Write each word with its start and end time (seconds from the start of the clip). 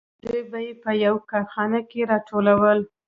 دوی 0.23 0.41
به 0.51 0.59
یې 0.65 0.73
په 0.83 0.91
یوه 1.03 1.21
کارخانه 1.31 1.79
کې 1.89 2.07
راټولول 2.11 2.79